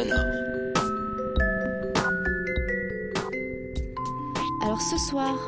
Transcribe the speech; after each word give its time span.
sonore. 0.00 0.24
Alors 0.24 0.39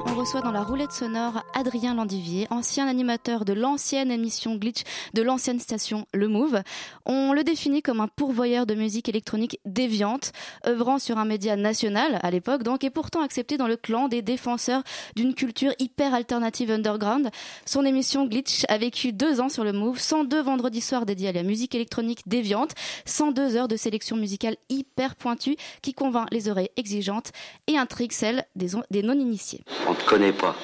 on 0.07 0.15
reçoit 0.15 0.43
dans 0.43 0.51
la 0.51 0.63
roulette 0.63 0.93
sonore 0.93 1.43
Adrien 1.55 1.95
Landivier, 1.95 2.47
ancien 2.51 2.87
animateur 2.87 3.45
de 3.45 3.53
l'ancienne 3.53 4.11
émission 4.11 4.57
Glitch 4.57 4.83
de 5.15 5.23
l'ancienne 5.23 5.61
station 5.61 6.07
Le 6.13 6.29
Move. 6.29 6.63
On 7.07 7.33
le 7.33 7.45
définit 7.45 7.83
comme 7.83 8.01
un 8.01 8.09
pourvoyeur 8.09 8.67
de 8.67 8.75
musique 8.75 9.09
électronique 9.09 9.61
déviante, 9.65 10.33
œuvrant 10.67 10.99
sur 10.99 11.19
un 11.19 11.25
média 11.25 11.57
national 11.57 12.19
à 12.23 12.31
l'époque 12.31 12.63
donc 12.63 12.85
et 12.85 12.91
pourtant 12.91 13.23
accepté 13.23 13.57
dans 13.57 13.67
le 13.67 13.77
clan 13.77 14.09
des 14.09 14.21
défenseurs 14.21 14.83
d'une 15.17 15.35
culture 15.35 15.73
hyper 15.79 16.13
alternative 16.15 16.71
underground. 16.71 17.31
Son 17.65 17.85
émission 17.85 18.27
Glitch 18.27 18.65
a 18.69 18.79
vécu 18.79 19.13
deux 19.13 19.41
ans 19.41 19.49
sur 19.49 19.65
Le 19.65 19.73
Move, 19.73 19.99
102 19.99 20.43
vendredis 20.43 20.83
soirs 20.83 21.07
dédiés 21.07 21.29
à 21.29 21.33
la 21.33 21.43
musique 21.43 21.75
électronique 21.75 22.23
déviante, 22.27 22.73
102 23.07 23.57
heures 23.57 23.69
de 23.69 23.77
sélection 23.77 24.17
musicale 24.17 24.57
hyper 24.69 25.17
pointue 25.17 25.57
qui 25.81 25.95
convainc 25.95 26.29
les 26.31 26.49
oreilles 26.49 26.71
exigeantes 26.77 27.33
et 27.67 27.79
intrigue 27.79 28.13
celles 28.13 28.45
des, 28.57 28.73
des 28.91 29.03
non-initiés. 29.03 29.62
On 29.89 29.95
te 29.95 30.05
connaît 30.05 30.33
pas. 30.33 30.55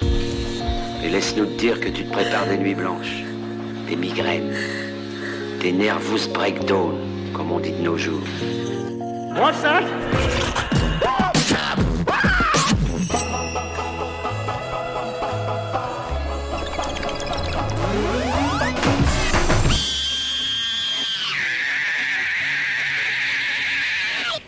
Et 1.05 1.09
laisse-nous 1.09 1.47
te 1.47 1.59
dire 1.59 1.81
que 1.81 1.89
tu 1.89 2.05
te 2.05 2.13
prépares 2.13 2.47
des 2.47 2.59
nuits 2.59 2.75
blanches, 2.75 3.23
des 3.89 3.97
migraines, 3.97 4.55
des 5.61 5.73
nervous 5.73 6.29
breakdown, 6.33 6.95
comme 7.33 7.53
on 7.53 7.61
dit 7.61 7.73
de 7.73 7.83
nos 7.83 7.97
jours. 7.97 8.23
Moi 9.35 9.53
ça 9.53 9.81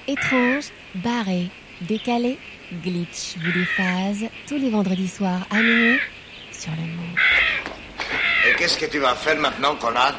Étrange, 0.09 0.73
barré, 0.97 1.51
décalé, 1.83 2.37
glitch, 2.73 3.37
vous 3.39 3.53
des 3.53 3.65
phases, 3.65 4.29
tous 4.47 4.57
les 4.57 4.71
vendredis 4.71 5.09
soirs 5.09 5.47
à 5.51 5.63
minuit 5.63 5.99
sur 6.53 6.73
le 6.73 6.87
monde. 6.87 7.17
Et 8.49 8.55
qu'est-ce 8.57 8.79
que 8.79 8.87
tu 8.87 8.99
vas 8.99 9.15
faire 9.15 9.39
maintenant, 9.39 9.77
connard 9.77 10.15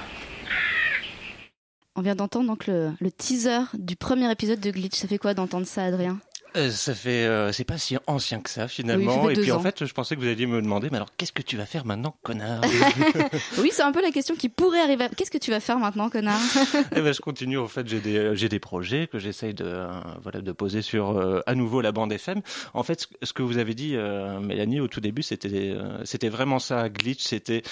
On 1.95 2.01
vient 2.01 2.15
d'entendre 2.15 2.47
donc 2.47 2.67
le, 2.67 2.93
le 2.99 3.11
teaser 3.11 3.61
du 3.73 3.95
premier 3.95 4.31
épisode 4.31 4.59
de 4.59 4.71
Glitch. 4.71 4.95
Ça 4.95 5.07
fait 5.07 5.17
quoi 5.17 5.33
d'entendre 5.33 5.65
ça, 5.65 5.83
Adrien? 5.85 6.19
Euh, 6.57 6.69
ça 6.69 6.93
fait, 6.93 7.25
euh, 7.25 7.51
c'est 7.51 7.63
pas 7.63 7.77
si 7.77 7.95
ancien 8.07 8.41
que 8.41 8.49
ça 8.49 8.67
finalement. 8.67 9.23
Oui, 9.23 9.29
ça 9.29 9.35
fait 9.35 9.39
et 9.39 9.43
puis 9.43 9.51
ans. 9.51 9.57
en 9.57 9.59
fait, 9.61 9.85
je 9.85 9.93
pensais 9.93 10.15
que 10.15 10.21
vous 10.21 10.27
alliez 10.27 10.45
me 10.45 10.61
demander, 10.61 10.89
mais 10.89 10.97
alors 10.97 11.09
qu'est-ce 11.15 11.31
que 11.31 11.41
tu 11.41 11.55
vas 11.55 11.65
faire 11.65 11.85
maintenant, 11.85 12.15
connard? 12.23 12.61
Oui, 13.59 13.69
c'est 13.71 13.83
un 13.83 13.91
peu 13.91 14.01
la 14.01 14.11
question 14.11 14.35
qui 14.35 14.49
pourrait 14.49 14.81
arriver. 14.81 15.07
Qu'est-ce 15.15 15.31
que 15.31 15.37
tu 15.37 15.51
vas 15.51 15.59
faire 15.59 15.77
maintenant, 15.77 16.09
connard? 16.09 16.39
Eh 16.95 17.01
ben, 17.01 17.13
je 17.13 17.21
continue. 17.21 17.57
En 17.57 17.67
fait, 17.67 17.87
j'ai 17.87 17.99
des, 17.99 18.17
euh, 18.17 18.35
j'ai 18.35 18.49
des 18.49 18.59
projets 18.59 19.07
que 19.07 19.17
j'essaye 19.19 19.53
de, 19.53 19.65
euh, 19.65 19.87
voilà, 20.23 20.41
de 20.41 20.51
poser 20.51 20.81
sur 20.81 21.17
euh, 21.17 21.39
à 21.45 21.55
nouveau 21.55 21.81
la 21.81 21.91
bande 21.91 22.11
FM. 22.11 22.41
En 22.73 22.83
fait, 22.83 23.01
ce, 23.01 23.07
ce 23.23 23.33
que 23.33 23.43
vous 23.43 23.57
avez 23.57 23.73
dit, 23.73 23.95
euh, 23.95 24.39
Mélanie, 24.39 24.79
au 24.81 24.87
tout 24.87 25.01
début, 25.01 25.23
c'était, 25.23 25.49
euh, 25.53 26.03
c'était 26.03 26.29
vraiment 26.29 26.59
ça. 26.59 26.89
Glitch, 26.89 27.23
c'était 27.23 27.63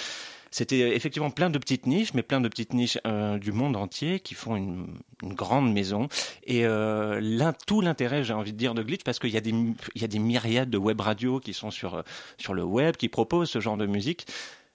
c'était 0.50 0.96
effectivement 0.96 1.30
plein 1.30 1.48
de 1.48 1.58
petites 1.58 1.86
niches, 1.86 2.12
mais 2.14 2.22
plein 2.22 2.40
de 2.40 2.48
petites 2.48 2.74
niches 2.74 2.98
euh, 3.06 3.38
du 3.38 3.52
monde 3.52 3.76
entier 3.76 4.18
qui 4.18 4.34
font 4.34 4.56
une, 4.56 4.98
grande 5.22 5.72
maison. 5.72 6.08
Et 6.44 6.64
euh, 6.64 7.52
tout 7.66 7.80
l'intérêt, 7.80 8.24
j'ai 8.24 8.32
envie 8.32 8.52
de 8.52 8.56
dire, 8.56 8.74
de 8.74 8.82
Glitch, 8.82 9.04
parce 9.04 9.18
qu'il 9.18 9.30
y 9.30 9.36
a 9.36 9.40
des, 9.40 10.18
myriades 10.18 10.70
de 10.70 10.78
web 10.78 11.00
radios 11.00 11.40
qui 11.40 11.52
sont 11.52 11.70
sur, 11.70 11.94
euh, 11.94 12.02
sur 12.38 12.54
le 12.54 12.64
web, 12.64 12.96
qui 12.96 13.08
proposent 13.08 13.50
ce 13.50 13.60
genre 13.60 13.76
de 13.76 13.86
musique. 13.86 14.26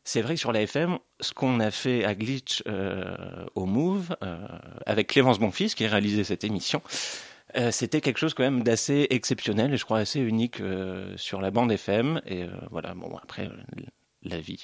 C'est 0.03 0.21
vrai 0.21 0.35
que 0.35 0.39
sur 0.39 0.53
la 0.53 0.61
FM, 0.61 0.99
ce 1.19 1.33
qu'on 1.33 1.59
a 1.59 1.71
fait 1.71 2.05
à 2.05 2.13
Glitch 2.13 2.61
au 3.55 3.65
Move, 3.65 4.15
avec 4.85 5.07
Clémence 5.07 5.39
Bonfils 5.39 5.73
qui 5.73 5.83
a 5.83 5.89
réalisé 5.89 6.23
cette 6.23 6.43
émission, 6.43 6.83
c'était 7.71 8.01
quelque 8.01 8.19
chose 8.19 8.35
quand 8.35 8.43
même 8.43 8.61
d'assez 8.61 9.07
exceptionnel 9.09 9.73
et 9.73 9.77
je 9.77 9.83
crois 9.83 9.97
assez 9.97 10.19
unique 10.19 10.61
sur 11.15 11.41
la 11.41 11.49
bande 11.49 11.71
FM. 11.71 12.21
Et 12.27 12.45
voilà, 12.69 12.93
bon 12.93 13.17
après 13.17 13.49
la 14.21 14.39
vie, 14.39 14.63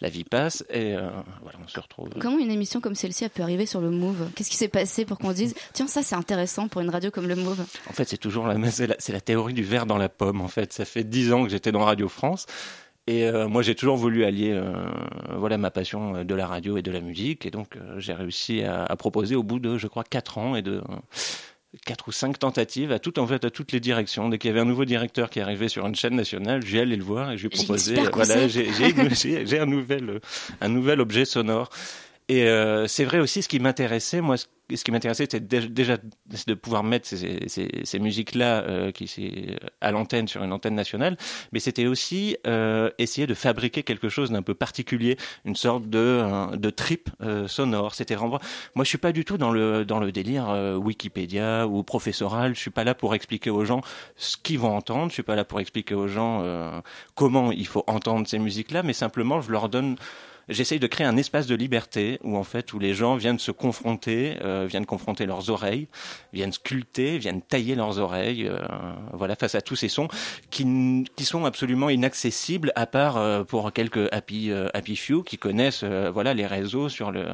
la 0.00 0.08
vie 0.08 0.24
passe 0.24 0.64
et 0.70 0.94
euh, 0.94 1.08
voilà, 1.42 1.58
on 1.64 1.68
se 1.68 1.80
retrouve. 1.80 2.08
Comment 2.20 2.38
une 2.38 2.50
émission 2.50 2.80
comme 2.80 2.94
celle-ci 2.94 3.24
a 3.24 3.28
pu 3.28 3.42
arriver 3.42 3.66
sur 3.66 3.80
le 3.80 3.90
Move? 3.90 4.28
Qu'est-ce 4.34 4.50
qui 4.50 4.56
s'est 4.56 4.68
passé 4.68 5.04
pour 5.04 5.18
qu'on 5.18 5.30
se 5.30 5.36
dise 5.36 5.54
tiens 5.72 5.86
ça 5.86 6.02
c'est 6.02 6.14
intéressant 6.14 6.68
pour 6.68 6.80
une 6.80 6.90
radio 6.90 7.10
comme 7.10 7.28
le 7.28 7.36
Move? 7.36 7.64
En 7.88 7.92
fait, 7.92 8.08
c'est 8.08 8.18
toujours 8.18 8.46
la, 8.48 8.56
c'est 8.70 9.12
la, 9.12 9.20
théorie 9.20 9.54
du 9.54 9.62
verre 9.62 9.86
dans 9.86 9.98
la 9.98 10.08
pomme. 10.08 10.40
En 10.40 10.48
fait, 10.48 10.72
ça 10.72 10.84
fait 10.84 11.04
dix 11.04 11.32
ans 11.32 11.44
que 11.44 11.50
j'étais 11.50 11.72
dans 11.72 11.84
Radio 11.84 12.08
France. 12.08 12.46
Et 13.06 13.24
euh, 13.24 13.48
moi, 13.48 13.60
j'ai 13.60 13.74
toujours 13.74 13.96
voulu 13.96 14.24
allier, 14.24 14.52
euh, 14.52 14.72
voilà, 15.36 15.58
ma 15.58 15.70
passion 15.70 16.24
de 16.24 16.34
la 16.34 16.46
radio 16.46 16.78
et 16.78 16.82
de 16.82 16.90
la 16.90 17.00
musique. 17.00 17.44
Et 17.44 17.50
donc, 17.50 17.76
j'ai 17.98 18.14
réussi 18.14 18.62
à, 18.62 18.84
à 18.84 18.96
proposer 18.96 19.36
au 19.36 19.42
bout 19.42 19.58
de, 19.58 19.76
je 19.76 19.86
crois, 19.88 20.04
quatre 20.04 20.38
ans 20.38 20.56
et 20.56 20.62
de 20.62 20.80
quatre 21.84 22.08
ou 22.08 22.12
cinq 22.12 22.38
tentatives 22.38 22.92
à 22.92 22.98
tout, 22.98 23.18
en 23.18 23.26
fait, 23.26 23.44
à 23.44 23.50
toutes 23.50 23.72
les 23.72 23.80
directions. 23.80 24.28
Dès 24.28 24.38
qu'il 24.38 24.48
y 24.48 24.52
avait 24.52 24.60
un 24.60 24.64
nouveau 24.64 24.84
directeur 24.84 25.30
qui 25.30 25.40
arrivait 25.40 25.68
sur 25.68 25.86
une 25.86 25.94
chaîne 25.94 26.14
nationale, 26.14 26.64
j'y 26.64 26.78
allais 26.78 26.96
le 26.96 27.04
voir 27.04 27.32
et 27.32 27.38
je 27.38 27.48
lui 27.48 27.56
J'ai 27.56 27.64
proposais, 27.64 27.94
l'expert 27.94 28.14
voilà, 28.14 28.48
j'ai, 28.48 28.72
j'ai, 28.72 28.94
j'ai, 29.14 29.46
j'ai 29.46 29.58
un 29.58 29.66
nouvel, 29.66 30.10
euh, 30.10 30.20
un 30.60 30.68
nouvel 30.68 31.00
objet 31.00 31.24
sonore. 31.24 31.70
Et 32.28 32.44
euh, 32.44 32.86
c'est 32.86 33.04
vrai 33.04 33.20
aussi 33.20 33.42
ce 33.42 33.48
qui 33.48 33.60
m'intéressait, 33.60 34.22
moi, 34.22 34.36
ce 34.38 34.82
qui 34.82 34.90
m'intéressait, 34.90 35.24
c'était 35.24 35.40
dé- 35.40 35.68
déjà 35.68 35.98
de 35.98 36.54
pouvoir 36.54 36.82
mettre 36.82 37.06
ces, 37.06 37.98
musiques-là 37.98 38.62
euh, 38.62 38.92
qui 38.92 39.54
à 39.82 39.90
l'antenne 39.90 40.26
sur 40.26 40.42
une 40.42 40.52
antenne 40.52 40.74
nationale, 40.74 41.18
mais 41.52 41.60
c'était 41.60 41.86
aussi 41.86 42.38
euh, 42.46 42.90
essayer 42.96 43.26
de 43.26 43.34
fabriquer 43.34 43.82
quelque 43.82 44.08
chose 44.08 44.30
d'un 44.30 44.40
peu 44.40 44.54
particulier, 44.54 45.18
une 45.44 45.54
sorte 45.54 45.90
de, 45.90 45.98
euh, 45.98 46.56
de 46.56 46.70
trip 46.70 47.10
euh, 47.20 47.46
sonore. 47.46 47.94
C'était. 47.94 48.16
Moi, 48.16 48.40
je 48.78 48.88
suis 48.88 48.96
pas 48.98 49.12
du 49.12 49.26
tout 49.26 49.36
dans 49.36 49.50
le 49.52 49.84
dans 49.84 50.00
le 50.00 50.10
délire 50.10 50.48
euh, 50.48 50.76
Wikipédia 50.76 51.66
ou 51.68 51.82
professoral. 51.82 52.54
Je 52.54 52.60
suis 52.60 52.70
pas 52.70 52.84
là 52.84 52.94
pour 52.94 53.14
expliquer 53.14 53.50
aux 53.50 53.66
gens 53.66 53.82
ce 54.16 54.38
qu'ils 54.38 54.58
vont 54.58 54.74
entendre. 54.74 55.08
Je 55.08 55.14
suis 55.14 55.22
pas 55.22 55.36
là 55.36 55.44
pour 55.44 55.60
expliquer 55.60 55.94
aux 55.94 56.08
gens 56.08 56.40
euh, 56.42 56.80
comment 57.14 57.52
il 57.52 57.66
faut 57.66 57.84
entendre 57.86 58.26
ces 58.26 58.38
musiques-là, 58.38 58.82
mais 58.82 58.94
simplement 58.94 59.42
je 59.42 59.52
leur 59.52 59.68
donne 59.68 59.96
J'essaye 60.48 60.78
de 60.78 60.86
créer 60.86 61.06
un 61.06 61.16
espace 61.16 61.46
de 61.46 61.54
liberté 61.54 62.18
où 62.22 62.36
en 62.36 62.44
fait 62.44 62.72
où 62.72 62.78
les 62.78 62.94
gens 62.94 63.16
viennent 63.16 63.38
se 63.38 63.50
confronter, 63.50 64.36
euh, 64.42 64.66
viennent 64.68 64.86
confronter 64.86 65.26
leurs 65.26 65.50
oreilles, 65.50 65.88
viennent 66.32 66.52
sculpter, 66.52 67.18
viennent 67.18 67.40
tailler 67.40 67.74
leurs 67.74 67.98
oreilles, 67.98 68.46
euh, 68.46 68.58
voilà 69.12 69.36
face 69.36 69.54
à 69.54 69.62
tous 69.62 69.76
ces 69.76 69.88
sons 69.88 70.08
qui, 70.50 71.04
qui 71.16 71.24
sont 71.24 71.44
absolument 71.44 71.88
inaccessibles 71.88 72.72
à 72.74 72.86
part 72.86 73.16
euh, 73.16 73.42
pour 73.44 73.72
quelques 73.72 74.12
happy 74.12 74.52
happy 74.74 74.96
few 74.96 75.22
qui 75.22 75.38
connaissent 75.38 75.84
voilà 75.84 76.34
les 76.34 76.46
réseaux 76.46 76.88
sur 76.88 77.10
le. 77.10 77.26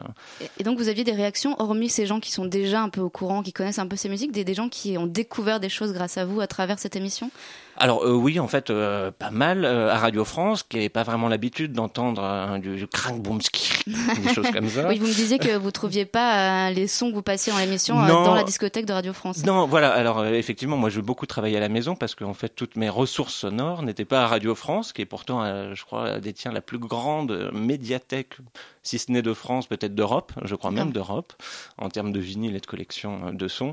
Et 0.59 0.65
donc 0.65 0.79
vous 0.79 0.89
aviez 0.89 1.05
des 1.05 1.13
réactions, 1.13 1.57
hormis 1.61 1.89
ces 1.89 2.07
gens 2.07 2.21
qui 2.21 2.31
sont 2.31 2.45
déjà 2.45 2.83
un 2.83 2.89
peu 2.89 3.01
au 3.01 3.11
courant, 3.11 3.43
qui 3.43 3.53
connaissent 3.53 3.79
un 3.79 3.87
peu 3.87 3.97
ces 3.97 4.09
musiques, 4.09 4.33
des, 4.33 4.45
des 4.45 4.55
gens 4.55 4.69
qui 4.69 4.97
ont 4.99 5.07
découvert 5.07 5.61
des 5.61 5.69
choses 5.69 5.93
grâce 5.93 6.17
à 6.17 6.25
vous 6.25 6.41
à 6.41 6.47
travers 6.47 6.79
cette 6.79 6.97
émission? 6.97 7.31
Alors 7.81 8.05
euh, 8.05 8.13
oui, 8.13 8.39
en 8.39 8.47
fait, 8.47 8.69
euh, 8.69 9.11
pas 9.11 9.31
mal 9.31 9.65
euh, 9.65 9.91
à 9.91 9.97
Radio 9.97 10.27
France, 10.27 10.63
qui 10.63 10.77
n'avait 10.77 10.91
pas 10.91 11.03
vraiment 11.03 11.29
l'habitude 11.29 11.73
d'entendre 11.73 12.23
euh, 12.23 12.59
du, 12.59 12.77
du 12.77 12.87
boom 13.15 13.41
ski, 13.41 13.85
des 13.87 14.35
choses 14.35 14.51
comme 14.51 14.69
ça. 14.69 14.87
Oui, 14.91 14.99
vous 14.99 15.07
me 15.07 15.15
disiez 15.15 15.39
que 15.39 15.57
vous 15.57 15.71
trouviez 15.71 16.05
pas 16.05 16.69
euh, 16.69 16.71
les 16.73 16.87
sons 16.87 17.09
que 17.09 17.15
vous 17.15 17.23
passiez 17.23 17.55
dans 17.55 17.59
l'émission 17.59 17.99
euh, 17.99 18.07
dans 18.07 18.35
la 18.35 18.45
discothèque 18.45 18.85
de 18.85 18.93
Radio 18.93 19.15
France. 19.15 19.47
Non, 19.47 19.67
voilà. 19.67 19.93
Alors 19.95 20.27
effectivement, 20.27 20.77
moi, 20.77 20.91
je 20.91 20.97
veux 20.97 21.03
beaucoup 21.03 21.25
travailler 21.25 21.57
à 21.57 21.61
la 21.61 21.71
maison 21.71 21.97
parce 21.97 22.15
qu'en 22.15 22.35
fait, 22.35 22.51
toutes 22.51 22.77
mes 22.77 22.91
ressources 22.91 23.35
sonores 23.35 23.83
n'étaient 23.83 24.05
pas 24.05 24.25
à 24.25 24.27
Radio 24.27 24.55
France, 24.55 24.93
qui 24.93 25.01
est 25.01 25.07
pourtant, 25.07 25.43
je 25.75 25.85
crois, 25.85 26.21
détient 26.21 26.53
la 26.53 26.61
plus 26.61 26.79
grande 26.79 27.51
médiathèque, 27.55 28.37
si 28.83 28.99
ce 28.99 29.11
n'est 29.11 29.23
de 29.23 29.33
France, 29.33 29.67
peut-être 29.67 29.95
d'Europe. 29.95 30.33
Je 30.45 30.55
crois 30.55 30.71
même 30.71 30.93
d'Europe 30.93 31.33
en 31.79 31.89
termes 31.89 32.13
de 32.13 32.21
vinyle 32.21 32.55
et 32.57 32.61
de 32.61 32.67
collection 32.67 33.33
de 33.33 33.49
sons. 33.49 33.73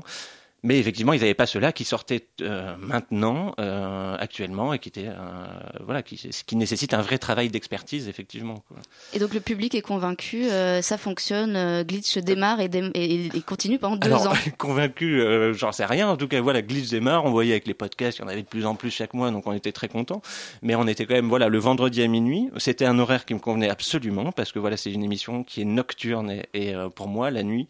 Mais 0.64 0.78
effectivement, 0.80 1.12
ils 1.12 1.20
n'avaient 1.20 1.34
pas 1.34 1.46
ceux-là 1.46 1.70
qui 1.72 1.84
sortaient 1.84 2.26
euh, 2.40 2.74
maintenant, 2.80 3.54
euh, 3.60 4.16
actuellement, 4.18 4.72
et 4.74 4.80
qui 4.80 4.88
étaient, 4.88 5.06
euh, 5.06 5.46
voilà, 5.84 6.02
qui, 6.02 6.16
qui 6.16 6.56
nécessitent 6.56 6.94
un 6.94 7.00
vrai 7.00 7.18
travail 7.18 7.48
d'expertise, 7.48 8.08
effectivement. 8.08 8.64
quoi. 8.66 8.76
Et 9.14 9.20
donc 9.20 9.34
le 9.34 9.40
public 9.40 9.76
est 9.76 9.82
convaincu, 9.82 10.50
euh, 10.50 10.82
ça 10.82 10.98
fonctionne, 10.98 11.82
Glitch 11.84 12.18
démarre 12.18 12.60
et, 12.60 12.68
dé- 12.68 12.90
et- 12.94 13.26
et 13.26 13.40
continue 13.42 13.78
pendant 13.78 13.94
deux 13.96 14.08
Alors, 14.08 14.28
ans. 14.28 14.32
convaincu, 14.58 15.22
j'en 15.54 15.70
sais 15.70 15.84
rien. 15.86 16.08
En 16.08 16.16
tout 16.16 16.26
cas, 16.26 16.40
voilà, 16.40 16.60
Glitch 16.60 16.88
démarre. 16.90 17.24
On 17.24 17.30
voyait 17.30 17.52
avec 17.52 17.68
les 17.68 17.74
podcasts, 17.74 18.18
il 18.18 18.22
y 18.22 18.24
en 18.24 18.28
avait 18.28 18.42
de 18.42 18.48
plus 18.48 18.66
en 18.66 18.74
plus 18.74 18.90
chaque 18.90 19.14
mois, 19.14 19.30
donc 19.30 19.46
on 19.46 19.52
était 19.52 19.72
très 19.72 19.88
contents. 19.88 20.22
Mais 20.62 20.74
on 20.74 20.88
était 20.88 21.06
quand 21.06 21.14
même, 21.14 21.28
voilà, 21.28 21.48
le 21.48 21.58
vendredi 21.58 22.02
à 22.02 22.08
minuit. 22.08 22.50
C'était 22.56 22.84
un 22.84 22.98
horaire 22.98 23.24
qui 23.26 23.34
me 23.34 23.38
convenait 23.38 23.68
absolument 23.70 24.32
parce 24.32 24.50
que 24.50 24.58
voilà, 24.58 24.76
c'est 24.76 24.90
une 24.92 25.04
émission 25.04 25.44
qui 25.44 25.60
est 25.60 25.64
nocturne 25.64 26.30
et, 26.32 26.70
et, 26.70 26.74
pour 26.96 27.06
moi, 27.06 27.30
la 27.30 27.44
nuit. 27.44 27.68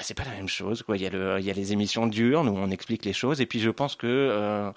Bah, 0.00 0.04
c'est 0.06 0.14
pas 0.14 0.24
la 0.24 0.30
même 0.30 0.48
chose, 0.48 0.82
quoi. 0.82 0.96
Il 0.96 1.02
y 1.02 1.06
a 1.50 1.52
les 1.52 1.72
émissions 1.74 2.06
diurnes 2.06 2.48
où 2.48 2.56
on 2.56 2.70
explique 2.70 3.04
les 3.04 3.12
choses, 3.12 3.42
et 3.42 3.44
puis 3.44 3.60
je 3.60 3.68
pense 3.68 3.96
que 3.96 4.06
euh, 4.06 4.72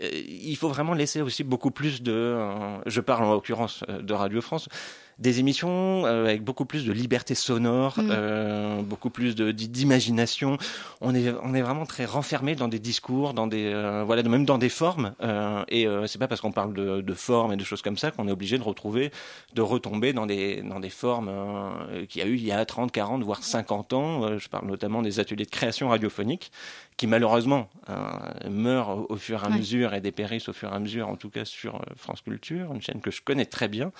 euh, 0.00 0.10
il 0.28 0.54
faut 0.54 0.68
vraiment 0.68 0.94
laisser 0.94 1.22
aussi 1.22 1.42
beaucoup 1.42 1.72
plus 1.72 2.02
de. 2.02 2.12
euh, 2.12 2.78
je 2.86 3.00
parle 3.00 3.24
en 3.24 3.32
l'occurrence 3.32 3.82
de 3.88 4.14
Radio 4.14 4.40
France. 4.40 4.68
Des 5.18 5.40
émissions 5.40 6.04
euh, 6.06 6.24
avec 6.24 6.42
beaucoup 6.42 6.64
plus 6.64 6.84
de 6.84 6.92
liberté 6.92 7.34
sonore, 7.34 7.94
Mm. 7.98 8.08
euh, 8.10 8.82
beaucoup 8.82 9.10
plus 9.10 9.34
d'imagination. 9.34 10.58
On 11.00 11.14
est, 11.14 11.32
on 11.42 11.54
est 11.54 11.62
vraiment 11.62 11.86
très 11.86 12.04
renfermé 12.04 12.54
dans 12.54 12.68
des 12.68 12.78
discours, 12.78 13.34
dans 13.34 13.46
des, 13.46 13.66
euh, 13.72 14.02
voilà, 14.04 14.22
même 14.22 14.44
dans 14.44 14.58
des 14.58 14.68
formes. 14.68 15.14
euh, 15.22 15.62
et 15.68 15.86
euh, 15.86 16.06
c'est 16.06 16.18
pas 16.18 16.28
parce 16.28 16.40
qu'on 16.40 16.52
parle 16.52 16.74
de, 16.74 17.00
de 17.00 17.14
formes 17.14 17.52
et 17.52 17.56
de 17.56 17.64
choses 17.64 17.82
comme 17.82 17.96
ça 17.98 18.10
qu'on 18.10 18.26
est 18.28 18.32
obligé 18.32 18.58
de 18.58 18.62
retrouver, 18.62 19.10
de 19.54 19.62
retomber 19.62 20.12
dans 20.12 20.26
des, 20.26 20.62
dans 20.62 20.80
des 20.80 20.90
formes 20.90 21.28
euh, 21.30 22.06
qu'il 22.06 22.20
y 22.22 22.24
a 22.24 22.28
eu 22.28 22.34
il 22.34 22.44
y 22.44 22.52
a 22.52 22.64
30, 22.64 22.90
40, 22.92 23.22
voire 23.22 23.42
50 23.42 23.92
ans. 23.92 24.38
Je 24.38 24.48
parle 24.48 24.66
notamment 24.66 25.02
des 25.02 25.20
ateliers 25.20 25.44
de 25.44 25.50
création 25.50 25.88
radiophonique 25.88 26.50
qui 26.96 27.06
malheureusement 27.06 27.68
meurent 28.48 29.10
au, 29.10 29.16
fur 29.16 29.42
et 29.42 29.46
à 29.46 29.50
Ouais. 29.50 29.58
mesure 29.58 29.94
et 29.94 30.00
dépérissent 30.00 30.48
au 30.48 30.52
fur 30.52 30.72
et 30.72 30.76
à 30.76 30.78
mesure, 30.78 31.08
en 31.08 31.16
tout 31.16 31.30
cas 31.30 31.44
sur 31.44 31.80
France 31.96 32.20
Culture, 32.22 32.72
une 32.72 32.80
chaîne 32.82 33.00
que 33.00 33.10
je 33.10 33.20
connais 33.22 33.46
très 33.46 33.68
bien 33.68 33.90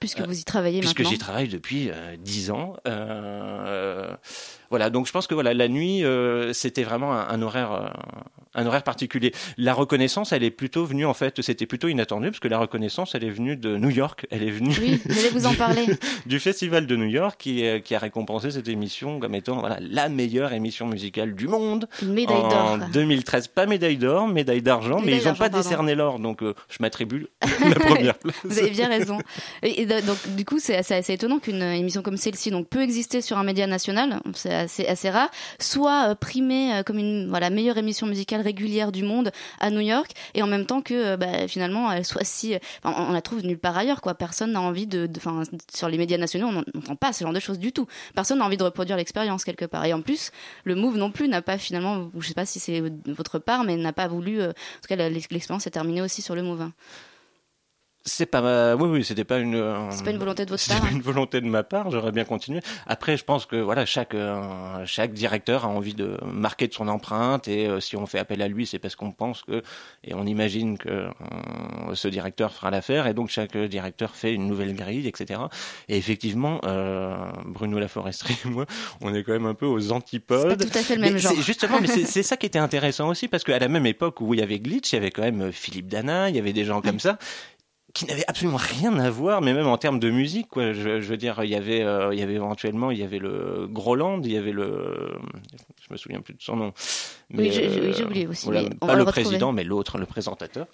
Puisque 0.00 0.20
vous 0.20 0.38
y 0.38 0.44
travaillez 0.44 0.80
puisque 0.80 0.98
maintenant. 1.00 1.10
j'y 1.10 1.18
travaille 1.18 1.48
depuis 1.48 1.90
euh, 1.90 2.16
10 2.18 2.50
ans. 2.50 2.76
Euh, 2.86 4.14
voilà, 4.70 4.90
donc 4.90 5.06
je 5.06 5.12
pense 5.12 5.26
que 5.26 5.34
voilà, 5.34 5.54
la 5.54 5.68
nuit, 5.68 6.04
euh, 6.04 6.52
c'était 6.52 6.84
vraiment 6.84 7.12
un, 7.12 7.28
un 7.28 7.42
horaire, 7.42 7.72
euh, 7.72 7.88
un 8.58 8.66
horaire 8.66 8.82
particulier. 8.82 9.32
La 9.56 9.72
reconnaissance, 9.72 10.32
elle 10.32 10.42
est 10.42 10.50
plutôt 10.50 10.84
venue 10.84 11.06
en 11.06 11.14
fait, 11.14 11.40
c'était 11.42 11.66
plutôt 11.66 11.88
inattendu 11.88 12.30
parce 12.30 12.40
que 12.40 12.48
la 12.48 12.58
reconnaissance, 12.58 13.14
elle 13.14 13.24
est 13.24 13.30
venue 13.30 13.56
de 13.56 13.76
New 13.76 13.90
York, 13.90 14.26
elle 14.30 14.42
est 14.42 14.50
venue 14.50 14.74
Oui, 14.80 15.00
j'allais 15.08 15.30
vous 15.30 15.46
en 15.46 15.54
parler. 15.54 15.86
du 16.26 16.40
festival 16.40 16.86
de 16.86 16.96
New 16.96 17.06
York 17.06 17.36
qui, 17.38 17.64
euh, 17.64 17.78
qui 17.78 17.94
a 17.94 17.98
récompensé 17.98 18.50
cette 18.50 18.68
émission 18.68 19.20
comme 19.20 19.34
étant 19.34 19.60
voilà 19.60 19.78
la 19.80 20.08
meilleure 20.08 20.52
émission 20.52 20.86
musicale 20.86 21.34
du 21.34 21.46
monde 21.46 21.88
Une 22.02 22.12
médaille 22.12 22.36
d'or. 22.36 22.78
en 22.82 22.88
2013. 22.88 23.48
Pas 23.48 23.66
médaille 23.66 23.96
d'or, 23.96 24.28
médaille 24.28 24.62
d'argent, 24.62 25.00
mais 25.00 25.16
ils 25.16 25.24
n'ont 25.24 25.34
pas 25.34 25.48
pardon. 25.48 25.58
décerné 25.58 25.94
l'or, 25.94 26.18
donc 26.18 26.42
euh, 26.42 26.54
je 26.68 26.78
m'attribue 26.80 27.28
la 27.68 27.74
première 27.76 28.14
place. 28.18 28.34
Vous 28.44 28.58
avez 28.58 28.70
bien 28.70 28.88
raison. 28.88 29.18
Et, 29.62 29.86
donc, 29.86 30.16
du 30.36 30.44
coup, 30.44 30.58
c'est 30.58 30.76
assez, 30.76 30.94
assez 30.94 31.12
étonnant 31.12 31.38
qu'une 31.38 31.62
émission 31.62 32.02
comme 32.02 32.16
celle-ci 32.16 32.50
donc 32.50 32.68
peut 32.68 32.82
exister 32.82 33.20
sur 33.20 33.38
un 33.38 33.44
média 33.44 33.66
national, 33.66 34.20
c'est 34.34 34.54
assez, 34.54 34.86
assez 34.86 35.10
rare, 35.10 35.30
soit 35.60 36.10
euh, 36.10 36.14
primée 36.14 36.82
comme 36.84 36.98
une 36.98 37.28
voilà 37.28 37.50
meilleure 37.50 37.78
émission 37.78 38.06
musicale 38.06 38.40
régulière 38.48 38.92
du 38.92 39.02
monde 39.02 39.30
à 39.60 39.70
New 39.70 39.80
York, 39.80 40.10
et 40.34 40.42
en 40.42 40.46
même 40.46 40.66
temps 40.66 40.82
que 40.82 40.94
euh, 40.94 41.16
bah, 41.16 41.46
finalement 41.48 41.92
elle 41.92 42.04
soit 42.04 42.24
si, 42.24 42.56
on, 42.84 43.12
la 43.12 43.20
trouve 43.20 43.44
nulle 43.44 43.58
part 43.58 43.76
ailleurs 43.76 44.00
quoi. 44.00 44.14
Personne 44.14 44.52
n'a 44.52 44.60
envie 44.60 44.86
de, 44.86 45.08
enfin 45.16 45.42
sur 45.72 45.88
les 45.88 45.98
médias 45.98 46.18
nationaux, 46.18 46.48
on 46.48 46.52
n'entend 46.52 46.96
pas 46.96 47.12
ce 47.12 47.24
genre 47.24 47.32
de 47.32 47.40
choses 47.40 47.58
du 47.58 47.72
tout. 47.72 47.86
Personne 48.14 48.38
n'a 48.38 48.46
envie 48.46 48.56
de 48.56 48.64
reproduire 48.64 48.96
l'expérience 48.96 49.44
quelque 49.44 49.66
part. 49.66 49.84
Et 49.84 49.92
en 49.92 50.02
plus, 50.02 50.30
le 50.64 50.74
Move 50.74 50.96
non 50.96 51.10
plus 51.10 51.28
n'a 51.28 51.42
pas 51.42 51.58
finalement, 51.58 52.10
je 52.18 52.28
sais 52.28 52.34
pas 52.34 52.46
si 52.46 52.58
c'est 52.58 52.82
votre 53.06 53.38
part, 53.38 53.64
mais 53.64 53.76
n'a 53.76 53.92
pas 53.92 54.08
voulu. 54.08 54.40
euh, 54.40 54.50
en 54.50 54.80
tout 54.82 54.88
cas, 54.88 54.96
l'expérience 55.08 55.66
est 55.66 55.70
terminée 55.70 56.02
aussi 56.02 56.22
sur 56.22 56.34
le 56.34 56.42
Move. 56.42 56.70
C'est 58.08 58.26
pas 58.26 58.40
ma... 58.40 58.74
oui 58.74 58.88
oui 58.88 59.04
c'était 59.04 59.24
pas 59.24 59.38
une 59.38 59.54
euh, 59.54 59.90
C'est 59.90 60.04
pas 60.04 60.10
une 60.10 60.18
volonté 60.18 60.44
de 60.44 60.50
votre 60.50 60.66
part. 60.66 60.80
pas 60.80 60.90
une 60.90 61.00
volonté 61.02 61.40
de 61.40 61.46
ma 61.46 61.62
part 61.62 61.90
j'aurais 61.90 62.10
bien 62.12 62.24
continué. 62.24 62.60
Après 62.86 63.16
je 63.16 63.24
pense 63.24 63.46
que 63.46 63.56
voilà 63.56 63.84
chaque 63.86 64.14
euh, 64.14 64.40
chaque 64.86 65.12
directeur 65.12 65.64
a 65.64 65.68
envie 65.68 65.94
de 65.94 66.16
marquer 66.24 66.66
de 66.68 66.72
son 66.72 66.88
empreinte 66.88 67.46
et 67.48 67.66
euh, 67.66 67.80
si 67.80 67.96
on 67.96 68.06
fait 68.06 68.18
appel 68.18 68.40
à 68.42 68.48
lui 68.48 68.66
c'est 68.66 68.78
parce 68.78 68.96
qu'on 68.96 69.12
pense 69.12 69.42
que 69.42 69.62
et 70.04 70.14
on 70.14 70.24
imagine 70.26 70.78
que 70.78 70.88
euh, 70.88 71.08
ce 71.94 72.08
directeur 72.08 72.52
fera 72.52 72.70
l'affaire 72.70 73.06
et 73.06 73.14
donc 73.14 73.28
chaque 73.30 73.56
directeur 73.56 74.14
fait 74.14 74.32
une 74.34 74.46
nouvelle 74.46 74.74
grille 74.74 75.06
etc 75.06 75.40
et 75.88 75.96
effectivement 75.96 76.60
euh, 76.64 77.16
Bruno 77.44 77.78
Laforesterie 77.78 78.38
et 78.44 78.48
moi 78.48 78.64
on 79.00 79.14
est 79.14 79.22
quand 79.22 79.32
même 79.32 79.46
un 79.46 79.54
peu 79.54 79.66
aux 79.66 79.80
C'est 79.80 79.92
antipodes 79.92 80.48
pas 80.58 80.64
tout 80.64 80.78
à 80.78 80.82
fait 80.82 80.94
le 80.96 81.02
même 81.02 81.12
mais 81.14 81.18
genre. 81.18 81.32
c'est- 81.32 81.42
Justement, 81.42 81.78
mais 81.80 81.86
c'est 81.86 82.04
c'est 82.06 82.22
ça 82.22 82.36
qui 82.36 82.46
était 82.46 82.58
intéressant 82.58 83.08
aussi, 83.08 83.28
parce 83.28 83.44
qu'à 83.44 83.58
la 83.58 83.68
même 83.68 83.86
époque 83.86 84.20
où 84.20 84.32
il 84.34 84.40
y 84.40 84.42
avait 84.42 84.58
Glitch, 84.58 84.92
il 84.92 84.96
y 84.96 84.98
avait 84.98 85.10
quand 85.10 85.22
même 85.22 85.52
Philippe 85.52 85.88
Dana, 85.88 86.28
il 86.30 86.36
y 86.36 86.38
avait 86.38 86.52
des 86.52 86.64
gens 86.64 86.80
comme 86.80 87.00
ça 87.00 87.18
qui 87.98 88.06
n'avaient 88.06 88.24
absolument 88.28 88.58
rien 88.58 88.96
à 88.98 89.10
voir, 89.10 89.40
mais 89.42 89.52
même 89.52 89.66
en 89.66 89.76
termes 89.76 89.98
de 89.98 90.10
musique, 90.10 90.48
quoi. 90.48 90.72
Je, 90.72 91.00
je 91.00 91.08
veux 91.08 91.16
dire, 91.16 91.40
il 91.42 91.50
y 91.50 91.54
avait, 91.56 91.82
euh, 91.82 92.14
il 92.14 92.20
y 92.20 92.22
avait 92.22 92.34
éventuellement, 92.34 92.90
il 92.90 92.98
y 92.98 93.02
avait 93.02 93.18
le 93.18 93.66
Groland, 93.68 94.20
il 94.22 94.32
y 94.32 94.36
avait 94.36 94.52
le, 94.52 95.10
je 95.86 95.92
me 95.92 95.96
souviens 95.96 96.20
plus 96.20 96.34
de 96.34 96.42
son 96.42 96.56
nom. 96.56 96.72
Oui, 97.34 97.50
j'ai- 97.52 97.66
euh, 97.66 97.88
oui, 97.88 97.94
j'ai 97.96 98.04
oublié 98.04 98.26
aussi, 98.26 98.46
voilà, 98.46 98.62
mais 98.62 98.70
on 98.80 98.86
pas 98.86 98.94
le 98.94 99.04
président, 99.04 99.52
mais 99.52 99.64
l'autre, 99.64 99.98
le 99.98 100.06
présentateur. 100.06 100.66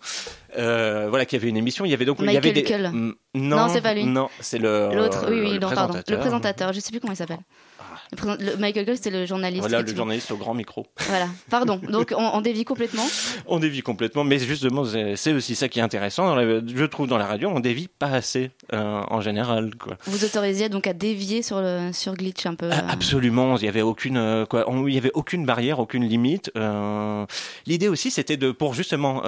Euh, 0.59 1.07
voilà, 1.09 1.25
qui 1.27 1.37
avait 1.37 1.49
une 1.49 1.57
émission. 1.57 1.85
Il 1.85 1.91
y 1.91 1.95
avait 1.95 2.05
donc, 2.05 2.19
il 2.21 2.25
y 2.25 2.27
Michael 2.27 2.45
avait 2.51 2.53
des. 2.53 2.63
Kull. 2.63 2.83
Non, 2.93 3.15
Non, 3.35 3.69
c'est 3.69 3.81
pas 3.81 3.95
lui. 3.95 4.05
Non, 4.05 4.29
c'est 4.41 4.59
le. 4.59 4.91
L'autre, 4.95 5.27
oui, 5.31 5.41
oui, 5.41 5.53
le 5.55 5.59
non, 5.59 5.71
pardon. 5.71 5.95
Le 5.95 6.03
présentateur. 6.03 6.21
présentateur, 6.21 6.73
je 6.73 6.81
sais 6.81 6.91
plus 6.91 7.01
comment 7.01 7.13
il 7.13 7.17
s'appelle. 7.17 7.39
Le 7.39 7.85
présent- 7.85 7.94
le- 8.13 8.57
Michael 8.57 8.85
Gold, 8.87 8.97
c'était 8.99 9.11
le 9.11 9.27
journaliste. 9.27 9.61
Voilà, 9.61 9.83
le 9.83 9.95
journaliste 9.95 10.31
au 10.31 10.37
grand 10.37 10.55
micro. 10.55 10.87
Voilà, 11.09 11.29
pardon. 11.51 11.81
Donc, 11.91 12.13
on, 12.17 12.23
on 12.35 12.41
dévie 12.41 12.65
complètement. 12.65 13.07
On 13.47 13.59
dévie 13.59 13.83
complètement, 13.83 14.25
mais 14.25 14.39
justement, 14.39 14.85
c'est 14.85 15.17
c'est 15.17 15.33
aussi 15.33 15.55
ça 15.55 15.69
qui 15.69 15.79
est 15.79 15.83
intéressant. 15.83 16.27
Dans 16.27 16.35
la- 16.37 16.61
je 16.67 16.85
trouve 16.87 17.07
dans 17.07 17.19
la 17.19 17.27
radio, 17.27 17.51
on 17.55 17.61
dévie 17.61 17.89
pas 17.89 18.07
assez 18.09 18.51
euh, 18.73 19.03
en 19.09 19.21
général. 19.21 19.75
Quoi. 19.77 19.97
Vous 20.07 20.25
autorisiez 20.25 20.69
donc 20.69 20.87
à 20.87 20.93
dévier 20.95 21.43
sur, 21.43 21.61
le, 21.61 21.91
sur 21.93 22.15
Glitch 22.15 22.47
un 22.47 22.55
peu. 22.55 22.71
Ah, 22.73 22.79
euh, 22.79 22.89
Absolument, 22.93 23.57
il 23.59 23.65
y 23.65 23.69
avait 23.69 23.83
aucune 23.83 24.17
euh, 24.17 24.47
quoi, 24.47 24.65
on- 24.69 24.87
il 24.89 24.95
y 24.95 24.99
avait 24.99 25.11
aucune 25.15 25.45
barrière, 25.45 25.79
aucune 25.79 26.05
limite. 26.05 26.51
Euh, 26.57 27.27
L'idée 27.67 27.89
aussi, 27.89 28.11
c'était 28.11 28.37
de 28.37 28.51
pour 28.51 28.75
justement 28.75 29.23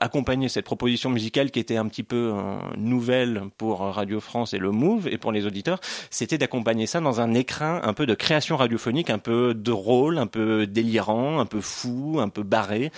accompagner 0.00 0.48
cette 0.48 0.64
proposition 0.64 1.10
musicale 1.10 1.50
qui 1.50 1.60
était 1.60 1.76
un 1.76 1.86
petit 1.88 2.02
peu 2.02 2.32
nouvelle 2.76 3.42
pour 3.58 3.80
Radio 3.80 4.20
France 4.20 4.54
et 4.54 4.58
le 4.58 4.70
Move 4.70 5.08
et 5.08 5.18
pour 5.18 5.32
les 5.32 5.46
auditeurs, 5.46 5.80
c'était 6.10 6.38
d'accompagner 6.38 6.86
ça 6.86 7.00
dans 7.00 7.20
un 7.20 7.34
un 7.62 7.92
peu 7.92 8.06
de 8.06 8.14
création 8.14 8.56
radiophonique, 8.56 9.10
un 9.10 9.18
peu 9.18 9.54
drôle, 9.54 10.18
un 10.18 10.26
peu 10.26 10.66
délirant, 10.66 11.38
un 11.38 11.46
peu 11.46 11.60
fou, 11.60 12.18
un 12.20 12.28
peu 12.28 12.42
barré, 12.42 12.92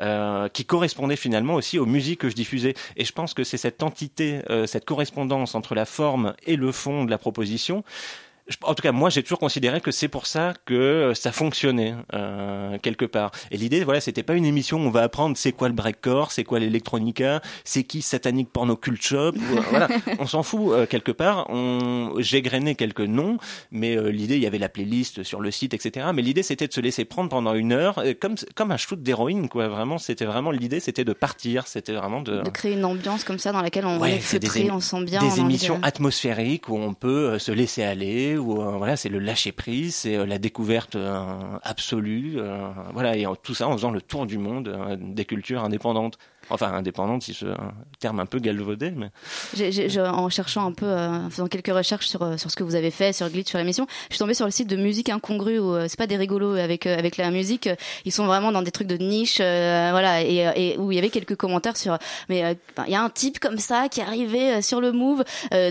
euh, 0.00 0.48
qui 0.48 0.64
correspondait 0.64 1.16
finalement 1.16 1.54
aussi 1.54 1.78
aux 1.78 1.86
musiques 1.86 2.20
que 2.20 2.28
je 2.28 2.34
diffusais. 2.34 2.74
Et 2.96 3.04
je 3.04 3.12
pense 3.12 3.34
que 3.34 3.44
c'est 3.44 3.56
cette 3.56 3.82
entité, 3.82 4.42
euh, 4.50 4.66
cette 4.66 4.84
correspondance 4.84 5.54
entre 5.54 5.74
la 5.74 5.84
forme 5.84 6.34
et 6.46 6.56
le 6.56 6.72
fond 6.72 7.04
de 7.04 7.10
la 7.10 7.18
proposition 7.18 7.84
en 8.64 8.74
tout 8.74 8.82
cas, 8.82 8.92
moi, 8.92 9.10
j'ai 9.10 9.22
toujours 9.22 9.38
considéré 9.38 9.80
que 9.80 9.90
c'est 9.90 10.08
pour 10.08 10.26
ça 10.26 10.54
que 10.64 10.74
euh, 10.74 11.14
ça 11.14 11.32
fonctionnait 11.32 11.94
euh, 12.14 12.78
quelque 12.78 13.04
part. 13.04 13.30
Et 13.50 13.56
l'idée, 13.56 13.84
voilà, 13.84 14.00
c'était 14.00 14.22
pas 14.22 14.34
une 14.34 14.44
émission 14.44 14.78
où 14.78 14.86
on 14.86 14.90
va 14.90 15.02
apprendre 15.02 15.36
c'est 15.36 15.52
quoi 15.52 15.68
le 15.68 15.74
breakcore, 15.74 16.32
c'est 16.32 16.44
quoi 16.44 16.58
l'électronica, 16.58 17.40
c'est 17.64 17.84
qui 17.84 18.02
Satanic 18.02 18.50
Porno 18.50 18.76
Cult 18.76 19.00
Shop. 19.02 19.32
ou, 19.36 19.56
euh, 19.56 19.60
voilà, 19.70 19.88
on 20.18 20.26
s'en 20.26 20.42
fout 20.42 20.72
euh, 20.72 20.86
quelque 20.86 21.12
part. 21.12 21.46
On, 21.50 22.14
j'ai 22.18 22.42
grainé 22.42 22.74
quelques 22.74 23.00
noms, 23.00 23.38
mais 23.70 23.96
euh, 23.96 24.10
l'idée, 24.10 24.36
il 24.36 24.42
y 24.42 24.46
avait 24.46 24.58
la 24.58 24.68
playlist 24.68 25.22
sur 25.22 25.40
le 25.40 25.50
site, 25.50 25.74
etc. 25.74 26.08
Mais 26.14 26.22
l'idée, 26.22 26.42
c'était 26.42 26.66
de 26.66 26.72
se 26.72 26.80
laisser 26.80 27.04
prendre 27.04 27.28
pendant 27.30 27.54
une 27.54 27.72
heure, 27.72 28.02
comme 28.20 28.34
comme 28.54 28.72
un 28.72 28.76
shoot 28.76 29.00
d'héroïne, 29.02 29.48
quoi. 29.48 29.68
Vraiment, 29.68 29.98
c'était 29.98 30.24
vraiment 30.24 30.50
l'idée, 30.50 30.80
c'était 30.80 31.04
de 31.04 31.12
partir, 31.12 31.66
c'était 31.66 31.92
vraiment 31.92 32.20
de 32.20 32.42
De 32.42 32.50
créer 32.50 32.72
une 32.72 32.84
ambiance 32.84 33.24
comme 33.24 33.38
ça 33.38 33.52
dans 33.52 33.62
laquelle 33.62 33.86
on 33.86 33.98
Ouais, 33.98 34.14
est 34.16 34.18
feutré, 34.18 34.70
on 34.70 34.80
sent 34.80 35.04
bien. 35.04 35.20
des 35.20 35.40
émissions 35.40 35.78
atmosphériques 35.82 36.68
où 36.68 36.76
on 36.76 36.94
peut 36.94 37.38
se 37.38 37.52
laisser 37.52 37.82
aller, 37.82 38.36
euh, 38.40 38.76
voilà, 38.76 38.96
c'est 38.96 39.08
le 39.08 39.18
lâcher 39.18 39.52
prise, 39.52 39.94
c'est 39.94 40.16
euh, 40.16 40.26
la 40.26 40.38
découverte 40.38 40.96
euh, 40.96 41.58
absolue, 41.62 42.38
voilà, 42.92 43.16
et 43.16 43.26
tout 43.42 43.54
ça 43.54 43.68
en 43.68 43.72
faisant 43.72 43.90
le 43.90 44.00
tour 44.00 44.26
du 44.26 44.38
monde 44.38 44.98
des 45.00 45.24
cultures 45.24 45.62
indépendantes. 45.62 46.18
Enfin, 46.50 46.72
indépendantes, 46.72 47.22
si 47.22 47.34
ce 47.34 47.46
un 47.46 47.72
terme 48.00 48.20
un 48.20 48.26
peu 48.26 48.38
galvaudé, 48.38 48.90
mais 48.90 49.10
en 49.98 50.28
cherchant 50.28 50.66
un 50.66 50.72
peu, 50.72 50.86
euh, 50.86 51.26
en 51.26 51.30
faisant 51.30 51.46
quelques 51.46 51.68
recherches 51.72 52.06
sur, 52.08 52.22
euh, 52.22 52.36
sur 52.36 52.50
ce 52.50 52.56
que 52.56 52.62
vous 52.64 52.74
avez 52.74 52.90
fait, 52.90 53.12
sur 53.12 53.28
Glitch, 53.28 53.48
sur 53.48 53.58
l'émission, 53.58 53.86
je 54.08 54.14
suis 54.14 54.18
tombée 54.18 54.34
sur 54.34 54.44
le 54.46 54.50
site 54.50 54.68
de 54.68 54.76
musique 54.76 55.08
incongrue 55.08 55.58
où 55.58 55.74
euh, 55.74 55.86
c'est 55.88 55.98
pas 55.98 56.06
des 56.06 56.16
rigolos 56.16 56.54
avec 56.56 56.86
avec 56.86 57.16
la 57.16 57.30
musique, 57.30 57.68
ils 58.04 58.12
sont 58.12 58.26
vraiment 58.26 58.52
dans 58.52 58.62
des 58.62 58.70
trucs 58.70 58.86
de 58.86 58.96
niche, 58.96 59.36
voilà, 59.38 60.22
et, 60.22 60.76
où 60.78 60.92
il 60.92 60.96
y 60.96 60.98
avait 60.98 61.10
quelques 61.10 61.36
commentaires 61.36 61.76
sur, 61.76 61.98
mais 62.28 62.56
enfin, 62.76 62.84
il 62.86 62.92
y 62.92 62.96
a 62.96 63.02
un 63.02 63.10
type 63.10 63.38
comme 63.38 63.58
ça 63.58 63.88
qui 63.88 64.00
est 64.00 64.04
arrivé 64.04 64.62
sur 64.62 64.80
le 64.80 64.92
Move 64.92 65.24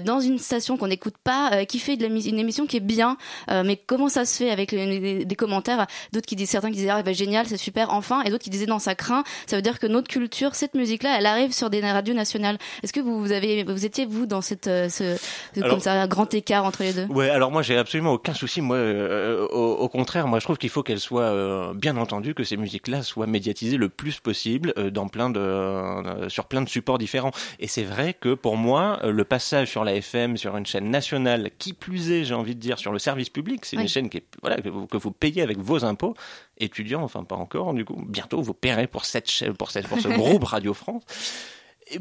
dans 0.05 0.19
une 0.19 0.37
station 0.39 0.77
qu'on 0.77 0.87
n'écoute 0.87 1.15
pas, 1.23 1.65
qui 1.65 1.79
fait 1.79 1.95
une 1.95 2.39
émission 2.39 2.65
qui 2.67 2.77
est 2.77 2.81
bien, 2.81 3.17
mais 3.49 3.75
comment 3.77 4.09
ça 4.09 4.25
se 4.25 4.37
fait 4.37 4.49
avec 4.51 4.71
les- 4.71 5.25
des 5.25 5.35
commentaires, 5.35 5.87
d'autres 6.13 6.25
qui 6.27 6.35
disent 6.35 6.49
certains 6.49 6.69
qui 6.69 6.77
disaient 6.77 6.89
ah, 6.89 7.03
bah, 7.03 7.13
génial, 7.13 7.47
c'est 7.47 7.57
super, 7.57 7.91
enfin, 7.91 8.21
et 8.23 8.29
d'autres 8.29 8.43
qui 8.43 8.49
disaient 8.49 8.65
non 8.65 8.79
ça 8.79 8.95
craint, 8.95 9.23
ça 9.47 9.55
veut 9.55 9.61
dire 9.61 9.79
que 9.79 9.87
notre 9.87 10.07
culture, 10.07 10.55
cette 10.71 10.79
musique-là, 10.79 11.15
elle 11.17 11.25
arrive 11.25 11.51
sur 11.51 11.69
des 11.69 11.81
radios 11.81 12.13
nationales. 12.13 12.57
Est-ce 12.83 12.93
que 12.93 12.99
vous, 12.99 13.19
vous 13.19 13.31
avez, 13.31 13.63
vous 13.63 13.85
étiez 13.85 14.05
vous 14.05 14.25
dans 14.27 14.41
cette, 14.41 14.67
euh, 14.67 14.87
ce, 14.89 15.17
Alors- 15.57 15.69
comme 15.71 15.79
ça, 15.79 15.93
un 15.93 16.07
grand 16.07 16.31
écart 16.33 16.65
entre 16.65 16.83
les 16.83 16.93
deux? 16.93 17.05
Ouais, 17.05 17.29
alors 17.29 17.51
moi 17.51 17.61
j'ai 17.63 17.75
absolument 17.77 18.13
aucun 18.13 18.33
souci. 18.33 18.61
Moi, 18.61 18.75
euh, 18.77 19.47
au, 19.47 19.73
au 19.77 19.89
contraire, 19.89 20.27
moi 20.27 20.39
je 20.39 20.43
trouve 20.45 20.57
qu'il 20.57 20.69
faut 20.69 20.83
qu'elles 20.83 20.99
soient 20.99 21.21
euh, 21.23 21.73
bien 21.73 21.97
entendu 21.97 22.35
que 22.35 22.43
ces 22.43 22.57
musiques-là 22.57 23.01
soient 23.01 23.25
médiatisées 23.27 23.77
le 23.77 23.89
plus 23.89 24.19
possible 24.19 24.73
euh, 24.77 24.91
dans 24.91 25.07
plein 25.07 25.29
de 25.29 26.27
sur 26.27 26.45
plein 26.45 26.61
de 26.61 26.69
supports 26.69 26.97
différents. 26.99 27.31
Et 27.59 27.67
c'est 27.67 27.83
vrai 27.83 28.13
que 28.13 28.33
pour 28.33 28.55
moi, 28.57 28.99
le 29.03 29.23
passage 29.23 29.69
sur 29.69 29.83
la 29.83 29.95
FM, 29.95 30.37
sur 30.37 30.55
une 30.55 30.65
chaîne 30.65 30.89
nationale, 30.91 31.49
qui 31.57 31.73
plus 31.73 32.11
est, 32.11 32.25
j'ai 32.25 32.33
envie 32.35 32.55
de 32.55 32.59
dire, 32.59 32.77
sur 32.77 32.91
le 32.91 32.99
service 32.99 33.29
public, 33.29 33.65
c'est 33.65 33.77
Oui. 33.77 33.83
une 33.83 33.89
chaîne 33.89 34.09
qui 34.09 34.17
est, 34.17 34.23
voilà 34.41 34.57
que 34.57 34.69
vous, 34.69 34.85
que 34.87 34.97
vous 34.97 35.11
payez 35.11 35.41
avec 35.41 35.57
vos 35.57 35.83
impôts, 35.85 36.15
étudiants, 36.59 37.01
enfin 37.03 37.23
pas 37.23 37.35
encore, 37.35 37.73
du 37.73 37.85
coup, 37.85 38.03
bientôt 38.07 38.41
vous 38.41 38.53
paierez 38.53 38.87
pour 38.87 39.05
cette 39.05 39.29
chaîne, 39.29 39.53
pour 39.53 39.71
cette 39.71 39.87
pour 39.87 39.99
ce 39.99 40.09
groupe 40.09 40.43
Radio 40.49 40.73
France. 40.73 41.03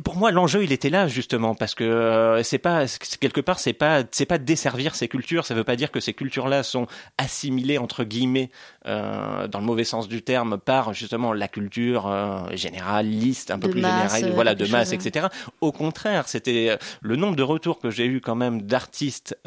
pour 0.04 0.16
moi, 0.16 0.30
l'enjeu, 0.30 0.62
il 0.64 0.72
était 0.72 0.90
là 0.90 1.08
justement 1.08 1.54
parce 1.54 1.74
que 1.74 1.84
euh, 1.84 2.42
c'est 2.42 2.58
pas 2.58 2.84
quelque 3.20 3.40
part, 3.40 3.58
c'est 3.58 3.72
pas 3.72 4.02
c'est 4.10 4.26
pas 4.26 4.36
desservir 4.38 4.94
ces 4.94 5.08
cultures. 5.08 5.46
Ça 5.46 5.54
veut 5.54 5.64
pas 5.64 5.76
dire 5.76 5.90
que 5.90 6.00
ces 6.00 6.12
cultures-là 6.12 6.62
sont 6.62 6.86
assimilées 7.16 7.78
entre 7.78 8.04
guillemets 8.04 8.50
euh, 8.86 9.48
dans 9.48 9.60
le 9.60 9.64
mauvais 9.64 9.84
sens 9.84 10.08
du 10.08 10.22
terme 10.22 10.58
par 10.58 10.92
justement 10.92 11.32
la 11.32 11.48
culture 11.48 12.06
euh, 12.06 12.40
généraliste, 12.54 13.50
un 13.50 13.58
peu 13.58 13.68
De 13.68 13.72
plus 13.72 13.80
masse, 13.80 14.16
générale, 14.16 14.34
voilà, 14.34 14.54
de 14.54 14.66
masse, 14.66 14.90
chose, 14.90 15.06
etc. 15.06 15.28
Au 15.60 15.72
contraire, 15.72 16.28
c'était 16.28 16.76
le 17.00 17.16
nombre 17.16 17.36
de 17.36 17.42
retours 17.42 17.78
que 17.78 17.90
j'ai 17.90 18.06
eu 18.06 18.20
quand 18.20 18.36
même 18.36 18.62
d'artistes 18.62 19.38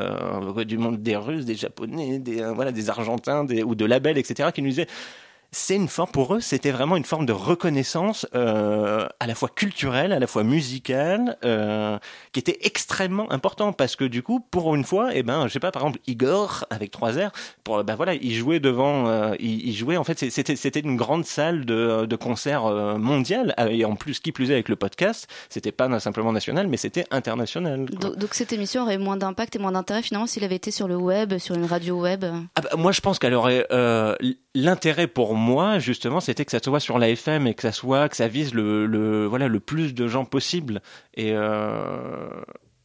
du 0.66 0.78
monde 0.78 1.02
des 1.02 1.16
Russes, 1.16 1.46
des 1.46 1.56
Japonais, 1.56 2.20
des 2.20 2.42
voilà, 2.54 2.72
des 2.72 2.90
Argentins, 2.90 3.44
des, 3.44 3.64
ou 3.64 3.76
de 3.76 3.86
labels, 3.86 4.18
etc. 4.18 4.50
qui 4.54 4.62
nous 4.62 4.70
disaient 4.70 4.88
c'est 5.54 5.76
une 5.76 5.90
forme 5.90 6.12
pour 6.12 6.36
eux, 6.36 6.40
c'était 6.40 6.72
vraiment 6.72 6.96
une 6.96 7.04
forme 7.04 7.26
de 7.26 7.34
reconnaissance 7.34 8.26
euh, 8.36 9.08
à 9.20 9.28
la 9.28 9.36
fois 9.36 9.50
culturelle, 9.50 10.14
à 10.14 10.20
la 10.20 10.28
fois 10.28 10.44
musicale, 10.44 11.38
euh, 11.44 12.00
qui 12.32 12.40
était 12.40 12.60
extrêmement 12.62 13.30
important 13.32 13.74
parce 13.74 13.98
que 13.98 14.06
du 14.06 14.24
coup, 14.24 14.40
pour 14.40 14.74
une 14.76 14.86
fois, 14.86 15.10
eh 15.14 15.24
ben, 15.24 15.48
je 15.48 15.54
sais 15.54 15.60
pas, 15.60 15.72
par 15.72 15.84
exemple, 15.84 16.00
Igor 16.08 16.66
avec 16.70 16.92
trois 16.92 17.12
R, 17.12 17.32
pour 17.66 17.84
ben 17.84 17.96
voilà, 17.96 18.14
il 18.14 18.34
jouait 18.34 18.62
devant, 18.62 19.08
euh, 19.08 19.36
il, 19.40 19.68
il 19.68 19.74
jouait 19.74 19.98
en 19.98 20.06
fait, 20.06 20.30
c'était 20.30 20.56
c'était 20.56 20.80
une 20.80 20.96
grande 20.96 21.26
salle 21.26 21.66
de, 21.66 22.06
de 22.06 22.16
concert 22.16 22.66
euh, 22.66 22.98
mondial 22.98 23.54
euh, 23.60 23.68
et 23.68 23.84
en 23.84 23.96
plus 23.96 24.20
qui 24.20 24.32
plus 24.32 24.52
est 24.52 24.54
avec 24.54 24.70
le 24.70 24.78
podcast, 24.78 25.28
c'était 25.50 25.74
pas 25.74 26.00
simplement 26.00 26.32
national, 26.32 26.68
mais 26.68 26.78
c'était 26.78 27.06
international. 27.12 27.86
Donc, 27.86 28.18
donc 28.18 28.34
cette 28.34 28.54
émission 28.54 28.84
aurait 28.84 28.98
moins 28.98 29.18
d'impact 29.18 29.58
et 29.58 29.60
moins 29.60 29.74
d'intérêt 29.74 30.02
finalement 30.02 30.28
s'il 30.28 30.46
avait 30.46 30.56
été 30.56 30.72
sur 30.72 30.88
le 30.88 30.96
web, 30.96 31.38
sur 31.40 31.56
une 31.56 31.66
radio 31.66 32.00
web? 32.00 32.24
Ah 32.56 32.62
bah, 32.62 32.70
moi, 32.78 32.92
je 32.92 33.02
pense 33.02 33.20
qu'elle 33.20 33.34
aurait 33.34 33.68
euh, 33.72 34.16
l'intérêt 34.56 35.08
pour 35.08 35.36
moi 35.36 35.80
justement, 35.80 36.20
c'était 36.20 36.46
que 36.46 36.52
ça 36.52 36.60
soit 36.64 36.80
sur 36.80 37.00
la 37.00 37.10
FM 37.10 37.48
et 37.48 37.54
que 37.54 37.62
ça 37.62 37.72
soit 37.72 38.10
que 38.10 38.16
ça 38.16 38.28
vise 38.28 38.54
le, 38.54 38.86
le 38.86 39.26
voilà 39.26 39.48
le 39.48 39.60
plus 39.60 39.94
de 39.94 40.08
gens 40.08 40.26
possible. 40.26 40.82
Et 41.16 41.32
euh, 41.34 42.30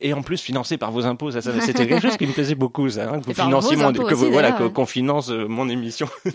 et 0.00 0.12
en 0.12 0.22
plus 0.22 0.40
financé 0.40 0.76
par 0.76 0.90
vos 0.92 1.06
impôts. 1.06 1.30
Ça, 1.30 1.40
ça, 1.42 1.52
c'était 1.60 1.86
quelque 1.86 2.02
chose 2.02 2.16
qui 2.16 2.26
me 2.26 2.32
plaisait 2.32 2.54
beaucoup, 2.54 2.88
ça. 2.90 3.10
hein, 3.12 3.20
que 3.20 3.26
vous 3.26 3.34
financiez 3.34 3.76
mon, 3.76 3.92
que 3.92 4.14
aussi, 4.14 4.30
voilà, 4.30 4.52
qu'on 4.52 4.86
finance 4.86 5.30
euh, 5.30 5.46
mon 5.48 5.68
émission 5.68 6.08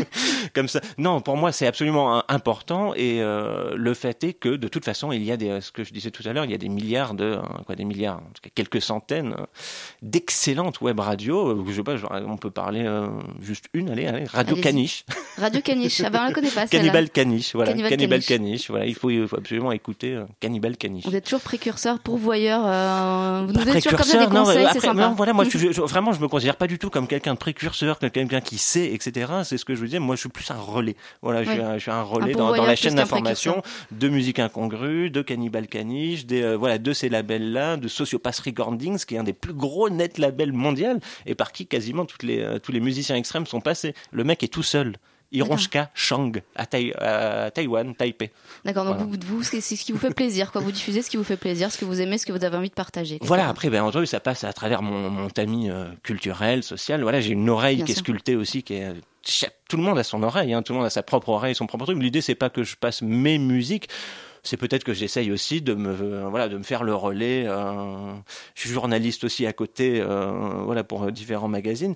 comme 0.54 0.68
ça. 0.68 0.80
Non, 0.98 1.20
pour 1.20 1.36
moi, 1.36 1.52
c'est 1.52 1.66
absolument 1.66 2.22
important 2.30 2.94
et 2.94 3.20
euh, 3.20 3.72
le 3.76 3.94
fait 3.94 4.24
est 4.24 4.32
que 4.32 4.50
de 4.56 4.68
toute 4.68 4.84
façon, 4.84 5.12
il 5.12 5.22
y 5.22 5.32
a 5.32 5.36
des, 5.36 5.60
ce 5.60 5.72
que 5.72 5.84
je 5.84 5.92
disais 5.92 6.10
tout 6.10 6.22
à 6.26 6.32
l'heure, 6.32 6.44
il 6.44 6.50
y 6.50 6.54
a 6.54 6.58
des 6.58 6.68
milliards 6.68 7.14
de, 7.14 7.24
euh, 7.24 7.42
quoi, 7.66 7.74
des 7.74 7.84
milliards, 7.84 8.16
en 8.18 8.30
tout 8.32 8.42
cas 8.42 8.50
quelques 8.54 8.80
centaines 8.82 9.34
euh, 9.38 9.44
d'excellentes 10.02 10.80
web 10.80 11.00
radios. 11.00 11.48
euh, 11.50 11.64
Je 11.68 11.72
sais 11.74 11.82
pas, 11.82 11.96
genre, 11.96 12.12
on 12.26 12.36
peut 12.36 12.50
parler 12.50 12.84
euh, 12.84 13.06
juste 13.40 13.66
une, 13.74 13.90
allez, 13.90 14.06
allez 14.06 14.24
Radio 14.24 14.52
Allez-y. 14.54 14.62
Caniche, 14.64 15.04
Radio 15.38 15.60
Caniche, 15.60 16.00
ah 16.04 16.10
ben 16.10 16.20
on 16.22 16.26
la 16.28 16.32
connaît 16.32 16.50
pas. 16.50 16.66
Cannibal 16.66 17.10
Caniche, 17.10 17.54
voilà, 17.54 17.72
Cannibal 17.72 17.98
Caniche. 17.98 18.26
Caniche. 18.26 18.70
voilà, 18.70 18.86
il 18.86 18.94
faut, 18.94 19.10
il 19.10 19.26
faut 19.28 19.36
absolument 19.36 19.72
écouter 19.72 20.20
Cannibal 20.40 20.76
Caniche. 20.76 21.06
Vous 21.06 21.14
êtes 21.16 21.24
toujours 21.24 21.40
précurseur, 21.40 21.98
pourvoyeur. 21.98 22.62
Euh, 23.02 23.40
vous 23.46 23.52
nous 23.52 23.58
Pas 23.58 23.64
donnez 23.64 23.82
toujours 23.82 23.98
comme 23.98 24.06
ça 24.08 24.18
des 24.24 24.30
conseils, 24.30 24.66
c'est 24.72 24.80
sympa. 24.80 25.08
non, 25.08 25.14
voilà, 25.14 25.32
moi, 25.32 25.44
je, 25.50 25.58
je- 25.58 25.80
vraiment, 25.82 26.12
je 26.12 26.20
me 26.20 26.28
considère 26.28 26.56
pas 26.56 26.66
du 26.66 26.78
tout 26.78 26.90
comme 26.90 27.06
quelqu'un 27.06 27.34
de 27.34 27.38
précurseur, 27.38 27.98
comme 27.98 28.10
quelqu'un 28.10 28.40
qui 28.40 28.58
sait, 28.58 28.92
etc. 28.92 29.30
C'est 29.44 29.58
ce 29.58 29.64
que 29.64 29.74
je 29.74 29.80
vous 29.80 29.86
disais. 29.86 29.98
Moi, 29.98 30.16
je 30.16 30.20
suis 30.20 30.28
plus 30.28 30.50
un 30.50 30.56
relais. 30.60 30.96
Voilà, 31.22 31.44
je, 31.44 31.50
suis, 31.50 31.60
un, 31.60 31.74
je 31.74 31.82
suis 31.82 31.90
un 31.90 32.02
relais 32.02 32.34
Un 32.34 32.38
dans, 32.38 32.50
la 32.64 32.76
chaîne 32.76 32.94
d'information 32.94 33.62
de 33.90 34.08
musique 34.08 34.38
incongrue, 34.38 35.10
de 35.10 35.22
Cannibal 35.22 35.66
Caniche, 35.66 36.26
des, 36.26 36.42
euh, 36.42 36.56
voilà, 36.56 36.78
de 36.78 36.92
ces 36.92 37.08
labels-là, 37.08 37.76
de 37.76 37.88
Sociopath 37.88 38.38
Recordings, 38.40 39.04
qui 39.04 39.14
est 39.14 39.18
un 39.18 39.24
des 39.24 39.32
plus 39.32 39.54
gros 39.54 39.90
net 39.90 40.18
labels 40.18 40.52
mondial 40.52 41.00
et 41.26 41.34
par 41.34 41.52
qui 41.52 41.66
quasiment 41.66 42.04
toutes 42.04 42.22
les, 42.22 42.40
euh, 42.40 42.58
tous 42.58 42.72
les 42.72 42.80
musiciens 42.80 43.16
extrêmes 43.16 43.46
sont 43.46 43.60
passés. 43.60 43.94
Le 44.12 44.24
mec 44.24 44.42
est 44.42 44.48
tout 44.48 44.62
seul. 44.62 44.96
Hironshika 45.32 45.90
Shang 45.94 46.42
à, 46.54 46.66
Taïwan, 46.66 47.94
Taipei. 47.94 48.30
D'accord, 48.64 48.84
donc 48.84 48.96
Voilà. 48.98 49.10
vous, 49.26 49.36
vous, 49.38 49.42
c'est 49.42 49.60
ce 49.60 49.84
qui 49.84 49.92
vous 49.92 49.98
fait 49.98 50.14
plaisir, 50.14 50.52
quoi. 50.52 50.60
Vous 50.60 50.72
diffusez 50.72 51.02
ce 51.02 51.10
qui 51.10 51.16
vous 51.16 51.24
fait 51.24 51.36
plaisir, 51.36 51.72
ce 51.72 51.78
que 51.78 51.84
vous 51.84 52.00
aimez, 52.00 52.18
ce 52.18 52.26
que 52.26 52.32
vous 52.32 52.44
avez 52.44 52.56
envie 52.56 52.68
de 52.68 52.74
partager. 52.74 53.18
Voilà, 53.22 53.48
après, 53.48 53.70
ben, 53.70 53.82
entendu, 53.82 54.06
ça 54.06 54.20
passe 54.20 54.44
à 54.44 54.52
travers 54.52 54.82
mon, 54.82 55.10
mon 55.10 55.28
tamis 55.28 55.70
euh, 55.70 55.86
culturel, 56.02 56.62
social. 56.62 57.02
Voilà, 57.02 57.20
j'ai 57.20 57.32
une 57.32 57.48
oreille 57.48 57.76
Bien 57.76 57.84
qui 57.86 57.92
est 57.92 57.96
sculptée 57.96 58.36
aussi, 58.36 58.62
qui 58.62 58.74
est. 58.74 58.92
Tout 59.68 59.76
le 59.76 59.84
monde 59.84 59.98
a 59.98 60.04
son 60.04 60.22
oreille, 60.24 60.52
hein, 60.52 60.62
tout 60.62 60.72
le 60.72 60.78
monde 60.78 60.86
a 60.86 60.90
sa 60.90 61.02
propre 61.04 61.28
oreille, 61.30 61.54
son 61.54 61.66
propre 61.66 61.84
truc. 61.86 61.98
L'idée, 62.02 62.20
c'est 62.20 62.34
pas 62.34 62.50
que 62.50 62.64
je 62.64 62.76
passe 62.76 63.02
mes 63.02 63.38
musiques. 63.38 63.88
C'est 64.44 64.56
peut-être 64.56 64.82
que 64.82 64.92
j'essaye 64.92 65.30
aussi 65.30 65.62
de 65.62 65.74
me, 65.74 65.90
euh, 65.90 66.26
voilà, 66.28 66.48
de 66.48 66.58
me 66.58 66.64
faire 66.64 66.82
le 66.82 66.96
relais. 66.96 67.44
euh, 67.46 68.12
je 68.56 68.62
suis 68.62 68.70
journaliste 68.70 69.22
aussi 69.22 69.46
à 69.46 69.52
côté, 69.52 70.00
euh, 70.00 70.32
voilà, 70.64 70.82
pour 70.82 71.12
différents 71.12 71.46
magazines. 71.46 71.94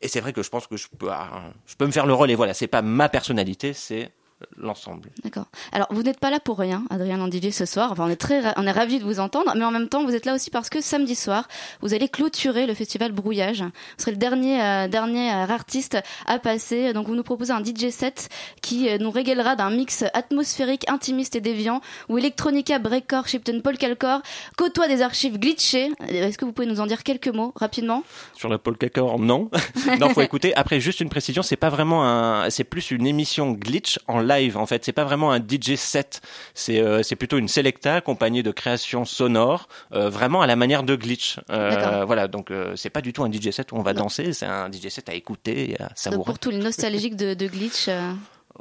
Et 0.00 0.08
c'est 0.08 0.20
vrai 0.20 0.32
que 0.32 0.42
je 0.42 0.50
pense 0.50 0.66
que 0.66 0.76
je 0.76 0.88
peux, 0.98 1.10
ah, 1.10 1.52
je 1.66 1.74
peux 1.74 1.86
me 1.86 1.92
faire 1.92 2.06
le 2.06 2.12
relais. 2.14 2.34
Voilà, 2.34 2.54
c'est 2.54 2.66
pas 2.66 2.82
ma 2.82 3.08
personnalité, 3.08 3.72
c'est 3.72 4.10
l'ensemble. 4.58 5.10
D'accord. 5.24 5.46
Alors, 5.72 5.86
vous 5.90 6.02
n'êtes 6.02 6.20
pas 6.20 6.30
là 6.30 6.40
pour 6.40 6.58
rien, 6.58 6.84
Adrien 6.90 7.16
Landivier, 7.16 7.50
ce 7.50 7.64
soir. 7.64 7.90
Enfin, 7.92 8.04
on 8.06 8.10
est 8.10 8.16
très, 8.16 8.42
on 8.58 8.66
est 8.66 8.72
ravis 8.72 8.98
de 8.98 9.04
vous 9.04 9.18
entendre, 9.18 9.52
mais 9.56 9.64
en 9.64 9.70
même 9.70 9.88
temps, 9.88 10.04
vous 10.04 10.14
êtes 10.14 10.26
là 10.26 10.34
aussi 10.34 10.50
parce 10.50 10.68
que 10.68 10.80
samedi 10.80 11.14
soir, 11.14 11.48
vous 11.80 11.94
allez 11.94 12.08
clôturer 12.08 12.66
le 12.66 12.74
festival 12.74 13.12
Brouillage. 13.12 13.62
Vous 13.62 13.70
serez 13.98 14.10
le 14.10 14.18
dernier, 14.18 14.62
euh, 14.62 14.88
dernier 14.88 15.30
euh, 15.30 15.46
artiste 15.46 15.98
à 16.26 16.38
passer. 16.38 16.92
Donc, 16.92 17.06
vous 17.06 17.14
nous 17.14 17.22
proposez 17.22 17.52
un 17.52 17.64
DJ 17.64 17.88
set 17.90 18.28
qui 18.60 18.88
euh, 18.88 18.98
nous 18.98 19.10
régalera 19.10 19.56
d'un 19.56 19.70
mix 19.70 20.04
atmosphérique, 20.12 20.88
intimiste 20.88 21.36
et 21.36 21.40
déviant, 21.40 21.80
où 22.08 22.18
Electronica, 22.18 22.78
Breakcore, 22.78 23.28
Shipton, 23.28 23.60
Polkacore 23.62 24.20
côtoient 24.56 24.88
des 24.88 25.00
archives 25.00 25.38
glitchées. 25.38 25.90
Est-ce 26.08 26.36
que 26.36 26.44
vous 26.44 26.52
pouvez 26.52 26.68
nous 26.68 26.80
en 26.80 26.86
dire 26.86 27.04
quelques 27.04 27.28
mots 27.28 27.52
rapidement? 27.56 28.02
Sur 28.34 28.50
la 28.50 28.58
polka 28.58 28.88
core, 28.90 29.18
non. 29.18 29.50
non, 29.98 30.10
faut 30.10 30.20
écouter. 30.22 30.54
Après, 30.56 30.78
juste 30.80 31.00
une 31.00 31.08
précision, 31.08 31.42
c'est 31.42 31.56
pas 31.56 31.70
vraiment 31.70 32.04
un, 32.04 32.50
c'est 32.50 32.64
plus 32.64 32.90
une 32.90 33.06
émission 33.06 33.52
glitch 33.52 33.98
en 34.06 34.25
live, 34.26 34.56
en 34.58 34.66
fait. 34.66 34.84
C'est 34.84 34.92
pas 34.92 35.04
vraiment 35.04 35.32
un 35.32 35.38
DJ 35.38 35.76
set. 35.76 36.20
C'est, 36.54 36.80
euh, 36.80 37.02
c'est 37.02 37.16
plutôt 37.16 37.38
une 37.38 37.48
selecta 37.48 37.94
accompagnée 37.96 38.42
de 38.42 38.50
créations 38.50 39.04
sonores, 39.04 39.68
euh, 39.92 40.10
vraiment 40.10 40.42
à 40.42 40.46
la 40.46 40.56
manière 40.56 40.82
de 40.82 40.96
glitch. 40.96 41.38
Euh, 41.50 42.04
voilà. 42.04 42.28
Donc, 42.28 42.50
c'est 42.74 42.90
pas 42.90 43.00
du 43.00 43.12
tout 43.12 43.24
un 43.24 43.30
DJ 43.32 43.50
set 43.50 43.72
où 43.72 43.76
on 43.76 43.82
va 43.82 43.92
danser. 43.94 44.32
C'est 44.32 44.46
un 44.46 44.70
DJ 44.70 44.88
set 44.88 45.08
à 45.08 45.14
écouter 45.14 45.70
et 45.70 45.74
à 45.80 45.84
Donc, 45.88 45.92
savourer. 45.94 46.24
pour 46.24 46.38
tous 46.38 46.50
les 46.50 46.58
nostalgiques 46.58 47.16
de, 47.16 47.34
de 47.34 47.46
glitch. 47.46 47.88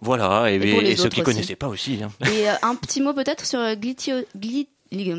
Voilà. 0.01 0.51
Et, 0.51 0.59
ceux 0.97 1.09
qui 1.09 1.21
aussi. 1.21 1.23
connaissaient 1.23 1.55
pas 1.55 1.67
aussi. 1.67 1.99
hein. 2.03 2.11
Et 2.27 2.47
un 2.61 2.75
petit 2.75 3.01
mot 3.01 3.13
peut-être 3.13 3.45
sur 3.45 3.59
euh, 3.59 3.75
glitio, 3.75 4.15
glit, 4.35 4.67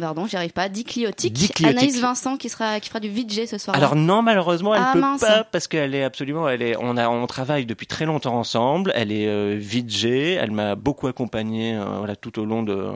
pardon, 0.00 0.26
j'y 0.26 0.36
arrive 0.36 0.52
pas, 0.52 0.68
dicliotique. 0.68 1.32
Dicliotique. 1.32 1.78
Anaïs 1.78 2.00
Vincent 2.00 2.36
qui 2.36 2.48
sera 2.48 2.80
qui 2.80 2.88
fera 2.88 3.00
du 3.00 3.08
VJ 3.08 3.46
ce 3.46 3.58
soir. 3.58 3.76
Alors 3.76 3.96
non, 3.96 4.22
malheureusement, 4.22 4.74
elle 4.74 4.82
Ah, 4.84 4.90
peut 4.92 5.00
mince. 5.00 5.20
pas 5.20 5.44
parce 5.44 5.68
qu'elle 5.68 5.94
est 5.94 6.02
absolument, 6.04 6.48
elle 6.48 6.62
est, 6.62 6.76
on 6.78 6.96
a, 6.96 7.08
on 7.08 7.26
travaille 7.26 7.66
depuis 7.66 7.86
très 7.86 8.06
longtemps 8.06 8.36
ensemble. 8.38 8.92
Elle 8.94 9.12
est 9.12 9.26
euh, 9.28 9.58
VJ, 9.60 10.04
elle 10.06 10.50
m'a 10.52 10.74
beaucoup 10.76 11.06
accompagné, 11.08 11.74
euh, 11.76 11.84
voilà, 11.98 12.16
tout 12.16 12.38
au 12.38 12.44
long 12.44 12.62
de. 12.62 12.72
euh, 12.74 12.92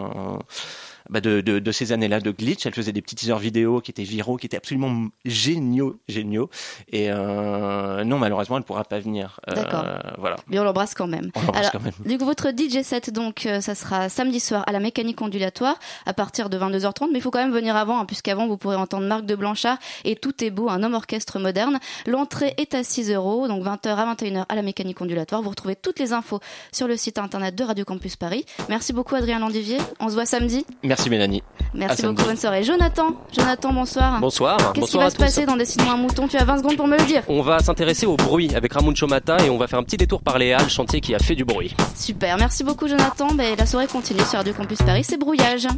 bah, 1.10 1.20
de, 1.20 1.40
de, 1.40 1.58
de 1.58 1.72
ces 1.72 1.92
années-là 1.92 2.20
de 2.20 2.30
glitch, 2.30 2.64
elle 2.66 2.74
faisait 2.74 2.92
des 2.92 3.02
petits 3.02 3.16
teasers 3.16 3.38
vidéo 3.38 3.80
qui 3.80 3.90
étaient 3.90 4.02
viraux, 4.04 4.36
qui 4.36 4.46
étaient 4.46 4.56
absolument 4.56 5.08
géniaux, 5.24 5.98
géniaux. 6.08 6.48
Et 6.92 7.10
euh, 7.10 8.04
non, 8.04 8.18
malheureusement, 8.18 8.56
elle 8.56 8.62
pourra 8.62 8.84
pas 8.84 9.00
venir. 9.00 9.40
Euh, 9.48 9.54
D'accord. 9.54 9.84
voilà, 10.18 10.36
Mais 10.48 10.58
on 10.58 10.64
l'embrasse 10.64 10.94
quand 10.94 11.06
même. 11.06 11.30
on 11.34 11.40
l'embrasse 11.40 11.58
Alors, 11.60 11.72
quand 11.72 11.82
même. 11.82 11.92
Du 12.06 12.18
coup, 12.18 12.24
votre 12.24 12.50
DJ 12.50 12.82
set, 12.82 13.10
donc, 13.12 13.46
euh, 13.46 13.60
ça 13.60 13.74
sera 13.74 14.08
samedi 14.08 14.40
soir 14.40 14.64
à 14.66 14.72
la 14.72 14.80
mécanique 14.80 15.20
ondulatoire 15.22 15.78
à 16.06 16.12
partir 16.12 16.48
de 16.50 16.58
22h30. 16.58 17.08
Mais 17.12 17.18
il 17.18 17.22
faut 17.22 17.30
quand 17.30 17.40
même 17.42 17.52
venir 17.52 17.76
avant, 17.76 17.98
hein, 18.00 18.04
puisqu'avant, 18.04 18.46
vous 18.46 18.56
pourrez 18.56 18.76
entendre 18.76 19.06
Marc 19.06 19.26
de 19.26 19.34
Blanchard 19.34 19.78
et 20.04 20.16
Tout 20.16 20.44
est 20.44 20.50
beau, 20.50 20.68
un 20.68 20.82
homme 20.82 20.94
orchestre 20.94 21.38
moderne. 21.38 21.78
L'entrée 22.06 22.54
est 22.58 22.74
à 22.74 22.84
6 22.84 23.10
euros, 23.12 23.48
donc 23.48 23.64
20h 23.64 23.88
à 23.88 24.14
21h 24.14 24.44
à 24.48 24.54
la 24.54 24.62
mécanique 24.62 25.00
ondulatoire. 25.00 25.42
Vous 25.42 25.50
retrouvez 25.50 25.76
toutes 25.76 25.98
les 25.98 26.12
infos 26.12 26.40
sur 26.72 26.86
le 26.86 26.96
site 26.96 27.18
internet 27.18 27.54
de 27.54 27.64
Radio 27.64 27.84
Campus 27.84 28.16
Paris. 28.16 28.44
Merci 28.68 28.92
beaucoup, 28.92 29.14
Adrien 29.14 29.38
Landivier. 29.38 29.78
On 29.98 30.08
se 30.08 30.14
voit 30.14 30.26
samedi. 30.26 30.66
Merci 30.82 30.99
Mélanie. 31.08 31.42
Merci 31.72 32.02
beaucoup, 32.02 32.24
bonne 32.24 32.36
soirée. 32.36 32.64
Jonathan, 32.64 33.14
Jonathan, 33.32 33.72
bonsoir. 33.72 34.20
Bonsoir, 34.20 34.72
Qu'est-ce 34.72 34.90
qui 34.90 34.98
va 34.98 35.08
se 35.08 35.14
tous. 35.16 35.22
passer 35.22 35.46
dans 35.46 35.56
Décidons 35.56 35.88
un 35.90 35.96
mouton 35.96 36.26
Tu 36.26 36.36
as 36.36 36.44
20 36.44 36.58
secondes 36.58 36.76
pour 36.76 36.88
me 36.88 36.98
le 36.98 37.04
dire. 37.04 37.22
On 37.28 37.42
va 37.42 37.60
s'intéresser 37.60 38.06
au 38.06 38.16
bruit 38.16 38.54
avec 38.54 38.72
Ramon 38.72 38.92
Chomata 38.92 39.36
et 39.44 39.50
on 39.50 39.56
va 39.56 39.68
faire 39.68 39.78
un 39.78 39.84
petit 39.84 39.96
détour 39.96 40.20
par 40.20 40.38
les 40.38 40.52
halles, 40.52 40.68
chantier 40.68 41.00
qui 41.00 41.14
a 41.14 41.18
fait 41.20 41.36
du 41.36 41.44
bruit. 41.44 41.74
Super, 41.94 42.36
merci 42.38 42.64
beaucoup 42.64 42.88
Jonathan. 42.88 43.28
Ben, 43.34 43.54
la 43.56 43.66
soirée 43.66 43.86
continue 43.86 44.20
sur 44.20 44.38
Radio 44.38 44.52
Campus 44.52 44.78
Paris, 44.78 45.04
c'est 45.04 45.16
brouillage. 45.18 45.68